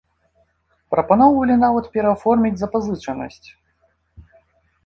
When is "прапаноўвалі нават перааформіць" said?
0.95-2.53